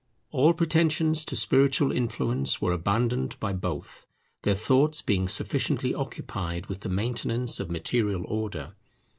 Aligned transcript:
All 0.31 0.55
pretentions 0.55 1.23
to 1.25 1.35
spiritual 1.35 1.91
influence 1.91 2.59
were 2.59 2.71
abandoned 2.73 3.39
by 3.39 3.53
both; 3.53 4.07
their 4.41 4.55
thoughts 4.55 4.99
being 4.99 5.27
sufficiently 5.27 5.93
occupied 5.93 6.65
with 6.65 6.79
the 6.79 6.89
maintenance 6.89 7.59
of 7.59 7.69
material 7.69 8.23
order. 8.25 8.73